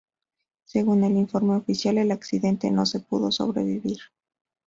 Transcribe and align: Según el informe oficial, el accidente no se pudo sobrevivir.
Según 0.65 1.03
el 1.03 1.15
informe 1.15 1.55
oficial, 1.57 1.99
el 1.99 2.09
accidente 2.11 2.71
no 2.71 2.87
se 2.87 3.01
pudo 3.01 3.31
sobrevivir. 3.31 3.99